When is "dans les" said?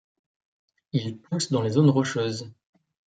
1.51-1.69